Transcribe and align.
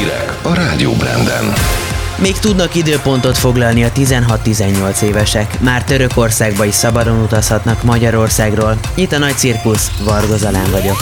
Hírek 0.00 0.38
a 0.42 0.54
Rádió 0.54 0.92
Branden. 0.92 1.52
Még 2.18 2.38
tudnak 2.38 2.74
időpontot 2.74 3.38
foglalni 3.38 3.84
a 3.84 3.92
16-18 3.92 5.02
évesek. 5.02 5.60
Már 5.60 5.84
Törökországba 5.84 6.64
is 6.64 6.74
szabadon 6.74 7.22
utazhatnak 7.22 7.82
Magyarországról. 7.82 8.78
Itt 8.94 9.12
a 9.12 9.18
nagy 9.18 9.36
cirkusz, 9.36 9.90
Varga 10.04 10.36
Zalán 10.36 10.70
vagyok. 10.70 10.96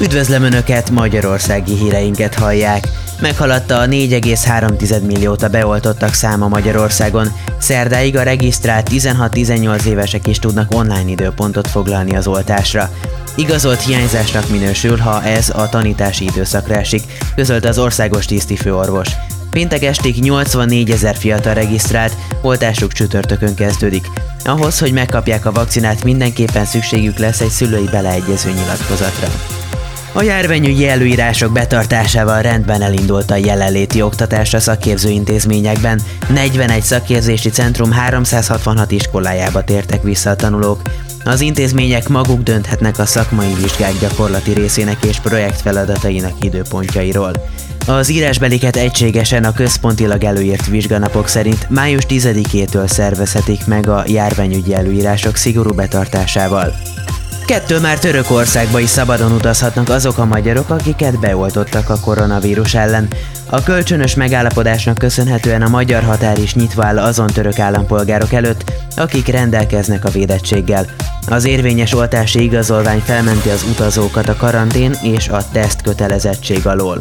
Üdvözlöm 0.00 0.42
Önöket, 0.42 0.90
magyarországi 0.90 1.74
híreinket 1.74 2.34
hallják. 2.34 2.88
Meghaladta 3.20 3.78
a 3.78 3.86
4,3 3.86 5.06
milliót 5.06 5.42
a 5.42 5.48
beoltottak 5.48 6.12
száma 6.12 6.48
Magyarországon. 6.48 7.28
Szerdáig 7.58 8.16
a 8.16 8.22
regisztrált 8.22 8.88
16-18 8.90 9.84
évesek 9.84 10.26
is 10.26 10.38
tudnak 10.38 10.72
online 10.74 11.10
időpontot 11.10 11.68
foglalni 11.68 12.16
az 12.16 12.26
oltásra. 12.26 12.90
Igazolt 13.36 13.82
hiányzásnak 13.82 14.48
minősül, 14.48 14.96
ha 14.96 15.22
ez 15.22 15.48
a 15.48 15.68
tanítási 15.68 16.24
időszakra 16.24 16.74
esik, 16.74 17.02
közölte 17.34 17.68
az 17.68 17.78
országos 17.78 18.26
tisztifőorvos. 18.26 19.08
Péntek 19.50 19.82
estig 19.82 20.20
84 20.20 20.90
ezer 20.90 21.16
fiatal 21.16 21.54
regisztrált, 21.54 22.16
oltásuk 22.42 22.92
csütörtökön 22.92 23.54
kezdődik. 23.54 24.06
Ahhoz, 24.44 24.78
hogy 24.78 24.92
megkapják 24.92 25.46
a 25.46 25.52
vakcinát, 25.52 26.04
mindenképpen 26.04 26.64
szükségük 26.64 27.18
lesz 27.18 27.40
egy 27.40 27.50
szülői 27.50 27.88
beleegyező 27.90 28.50
nyilatkozatra. 28.50 29.28
A 30.16 30.22
járványügyi 30.22 30.88
előírások 30.88 31.52
betartásával 31.52 32.42
rendben 32.42 32.82
elindult 32.82 33.30
a 33.30 33.36
jelenléti 33.36 34.02
oktatás 34.02 34.54
a 34.54 34.60
szakképző 34.60 35.08
intézményekben. 35.08 36.00
41 36.28 36.82
szakképzési 36.82 37.50
centrum 37.50 37.92
366 37.92 38.90
iskolájába 38.90 39.64
tértek 39.64 40.02
vissza 40.02 40.30
a 40.30 40.36
tanulók. 40.36 40.82
Az 41.24 41.40
intézmények 41.40 42.08
maguk 42.08 42.42
dönthetnek 42.42 42.98
a 42.98 43.06
szakmai 43.06 43.54
vizsgák 43.62 43.98
gyakorlati 44.00 44.52
részének 44.52 45.04
és 45.04 45.20
projektfeladatainak 45.20 46.44
időpontjairól. 46.44 47.32
Az 47.86 48.10
írásbeliket 48.10 48.76
egységesen 48.76 49.44
a 49.44 49.52
központilag 49.52 50.24
előírt 50.24 50.66
vizsganapok 50.66 51.28
szerint 51.28 51.70
május 51.70 52.02
10-től 52.08 52.86
szervezhetik 52.86 53.66
meg 53.66 53.88
a 53.88 54.04
járványügyi 54.06 54.74
előírások 54.74 55.36
szigorú 55.36 55.74
betartásával. 55.74 56.74
Kettől 57.46 57.80
már 57.80 57.98
Törökországba 57.98 58.80
is 58.80 58.88
szabadon 58.88 59.32
utazhatnak 59.32 59.88
azok 59.88 60.18
a 60.18 60.24
magyarok, 60.24 60.70
akiket 60.70 61.20
beoltottak 61.20 61.90
a 61.90 62.00
koronavírus 62.00 62.74
ellen. 62.74 63.08
A 63.50 63.62
kölcsönös 63.62 64.14
megállapodásnak 64.14 64.98
köszönhetően 64.98 65.62
a 65.62 65.68
magyar 65.68 66.02
határ 66.02 66.38
is 66.38 66.54
nyitva 66.54 66.84
áll 66.84 66.98
azon 66.98 67.26
török 67.26 67.58
állampolgárok 67.58 68.32
előtt, 68.32 68.72
akik 68.96 69.26
rendelkeznek 69.26 70.04
a 70.04 70.10
védettséggel. 70.10 70.86
Az 71.28 71.44
érvényes 71.44 71.94
oltási 71.94 72.42
igazolvány 72.42 73.00
felmenti 73.00 73.48
az 73.48 73.64
utazókat 73.70 74.28
a 74.28 74.36
karantén 74.36 74.96
és 75.02 75.28
a 75.28 75.48
teszt 75.52 75.82
kötelezettség 75.82 76.66
alól. 76.66 76.98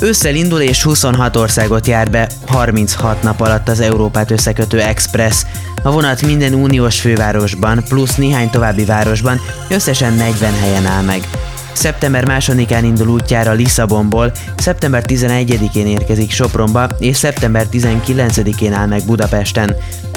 Ősszel 0.00 0.34
indul 0.34 0.60
és 0.60 0.82
26 0.82 1.36
országot 1.36 1.86
jár 1.86 2.10
be 2.10 2.28
36 2.46 3.22
nap 3.22 3.40
alatt 3.40 3.68
az 3.68 3.80
Európát 3.80 4.30
összekötő 4.30 4.80
Express. 4.80 5.44
A 5.82 5.90
vonat 5.90 6.22
minden 6.22 6.54
uniós 6.54 7.00
fővárosban, 7.00 7.84
plusz 7.88 8.14
néhány 8.14 8.50
további 8.50 8.84
városban 8.84 9.40
összesen 9.68 10.12
40 10.12 10.52
helyen 10.60 10.86
áll 10.86 11.02
meg. 11.02 11.28
Szeptember 11.72 12.24
2-án 12.26 12.80
indul 12.82 13.08
útjára 13.08 13.52
Lisszabonból, 13.52 14.32
szeptember 14.56 15.04
11-én 15.06 15.86
érkezik 15.86 16.30
Sopronba, 16.30 16.88
és 16.98 17.16
szeptember 17.16 17.66
19-én 17.72 18.72
áll 18.72 18.86
meg 18.86 19.02
Budapesten. 19.06 19.76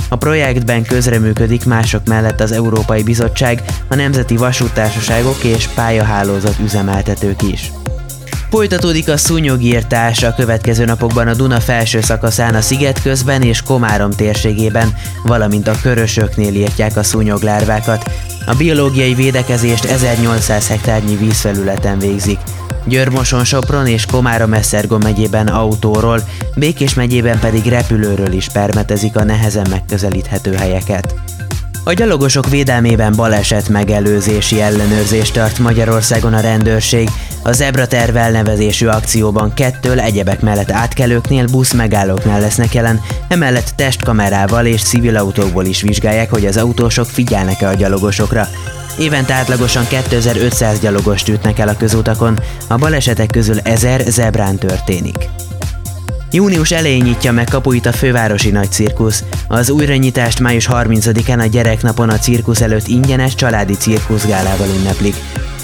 A 0.10 0.16
projektben 0.16 0.84
közreműködik 0.84 1.66
mások 1.66 2.08
mellett 2.08 2.40
az 2.40 2.52
Európai 2.52 3.04
Bizottság, 3.04 3.62
a 3.88 3.96
Nemzeti 3.96 4.38
Vasútársaságok 4.38 5.44
és 5.44 5.68
pályahálózat 5.68 6.56
üzemeltetők 6.60 7.42
is. 7.42 7.72
Folytatódik 8.54 9.10
a 9.10 9.18
szúnyogírtás 9.18 10.24
a 10.24 10.34
következő 10.34 10.86
napokban 10.86 11.28
a 11.28 11.34
Duna 11.34 11.60
felső 11.60 12.02
szakaszán 12.02 12.56
a 12.56 12.62
sziget 12.62 13.02
közben 13.02 13.42
és 13.42 13.62
Komárom 13.62 14.12
térségében, 14.12 14.94
valamint 15.24 15.68
a 15.68 15.76
körösöknél 15.82 16.54
írtják 16.54 16.98
a 16.98 17.04
szúnyoglárvákat. 17.04 18.12
A 18.46 18.56
biológiai 18.56 19.14
védekezést 19.14 19.84
1800 19.86 20.68
hektárnyi 20.68 21.16
vízfelületen 21.16 22.00
végzik. 22.00 22.40
Györmoson, 22.86 23.44
Sopron 23.44 23.88
és 23.88 24.06
Komárom-Esztergom 24.06 25.02
megyében 25.02 25.48
autóról, 25.48 26.20
Békés 26.56 26.94
megyében 26.94 27.40
pedig 27.40 27.66
repülőről 27.66 28.32
is 28.32 28.48
permetezik 28.50 29.16
a 29.16 29.24
nehezen 29.24 29.68
megközelíthető 29.70 30.54
helyeket. 30.54 31.16
A 31.84 31.94
gyalogosok 31.94 32.50
védelmében 32.50 33.14
baleset 33.16 33.70
megelőzési 33.70 34.62
ellenőrzést 34.62 35.34
tart 35.34 35.60
Magyarországon 35.60 36.34
a 36.34 36.40
rendőrség. 36.40 37.10
A 37.46 37.52
Zebra 37.52 37.88
terv 37.88 38.16
elnevezésű 38.16 38.88
akcióban 38.88 39.54
kettől 39.54 40.00
egyebek 40.00 40.42
mellett 40.42 40.72
átkelőknél, 40.72 41.46
busz 41.46 41.74
megállóknál 41.74 42.40
lesznek 42.40 42.74
jelen, 42.74 43.02
emellett 43.28 43.74
testkamerával 43.76 44.66
és 44.66 44.84
civil 44.84 45.18
autókból 45.18 45.66
is 45.66 45.82
vizsgálják, 45.82 46.30
hogy 46.30 46.46
az 46.46 46.58
autósok 46.58 47.06
figyelnek-e 47.06 47.68
a 47.68 47.74
gyalogosokra. 47.74 48.48
Évente 48.98 49.34
átlagosan 49.34 49.88
2500 49.88 50.80
gyalogost 50.80 51.28
ütnek 51.28 51.60
el 51.60 51.68
a 51.68 51.78
közutakon, 51.78 52.40
a 52.68 52.76
balesetek 52.76 53.30
közül 53.30 53.60
1000 53.60 54.02
zebrán 54.08 54.58
történik. 54.58 55.30
Június 56.32 56.72
elején 56.72 57.04
nyitja 57.04 57.32
meg 57.32 57.46
kapuit 57.46 57.86
a 57.86 57.92
fővárosi 57.92 58.50
nagy 58.50 58.72
cirkusz. 58.72 59.24
Az 59.48 59.70
újranyitást 59.70 60.40
május 60.40 60.68
30-án 60.72 61.40
a 61.40 61.46
gyereknapon 61.46 62.10
a 62.10 62.18
cirkusz 62.18 62.62
előtt 62.62 62.88
ingyenes 62.88 63.36
családi 63.36 63.74
cirkuszgálával 63.74 64.68
ünneplik. 64.80 65.16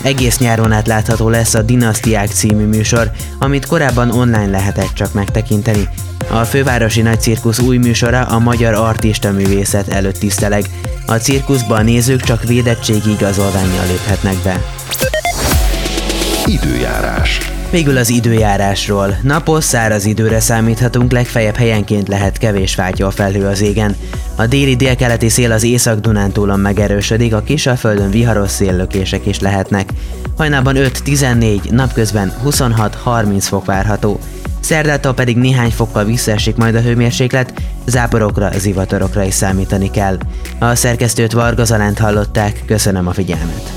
Egész 0.01 0.37
nyáron 0.37 0.71
át 0.71 0.87
látható 0.87 1.29
lesz 1.29 1.53
a 1.53 1.61
Dinasztiák 1.61 2.27
című 2.27 2.65
műsor, 2.65 3.11
amit 3.39 3.65
korábban 3.65 4.11
online 4.11 4.49
lehetett 4.49 4.93
csak 4.93 5.13
megtekinteni. 5.13 5.89
A 6.31 6.43
fővárosi 6.43 7.01
nagy 7.01 7.21
cirkusz 7.21 7.59
új 7.59 7.77
műsora 7.77 8.21
a 8.21 8.39
magyar 8.39 8.73
artista 8.73 9.31
művészet 9.31 9.87
előtt 9.87 10.17
tiszteleg. 10.17 10.65
A 11.05 11.15
cirkuszban 11.15 11.79
a 11.79 11.83
nézők 11.83 12.21
csak 12.21 12.43
védettségi 12.43 13.11
igazolványjal 13.11 13.85
léphetnek 13.85 14.35
be. 14.43 14.61
Időjárás. 16.45 17.48
Végül 17.71 17.97
az 17.97 18.09
időjárásról. 18.09 19.17
Napos, 19.21 19.63
száraz 19.63 20.05
időre 20.05 20.39
számíthatunk, 20.39 21.11
legfeljebb 21.11 21.55
helyenként 21.55 22.07
lehet 22.07 22.37
kevés 22.37 22.73
fátyó 22.73 23.05
a 23.05 23.11
felhő 23.11 23.45
az 23.45 23.61
égen. 23.61 23.95
A 24.35 24.45
déli 24.45 24.75
délkeleti 24.75 25.29
szél 25.29 25.51
az 25.51 25.63
észak-dunántúlon 25.63 26.59
megerősödik, 26.59 27.33
a 27.33 27.41
Kisalföldön 27.41 28.09
viharos 28.09 28.49
széllökések 28.49 29.25
is 29.25 29.39
lehetnek. 29.39 29.89
Hajnában 30.37 30.75
5-14, 30.77 31.69
napközben 31.71 32.33
26-30 32.45 33.37
fok 33.39 33.65
várható. 33.65 34.19
Szerdától 34.59 35.13
pedig 35.13 35.37
néhány 35.37 35.71
fokkal 35.71 36.05
visszaesik 36.05 36.55
majd 36.55 36.75
a 36.75 36.81
hőmérséklet, 36.81 37.53
záporokra, 37.85 38.49
zivatarokra 38.57 39.23
is 39.23 39.33
számítani 39.33 39.91
kell. 39.91 40.17
A 40.59 40.75
szerkesztőt 40.75 41.31
Varga 41.31 41.63
Zalánt 41.63 41.99
hallották, 41.99 42.63
köszönöm 42.65 43.07
a 43.07 43.13
figyelmet. 43.13 43.71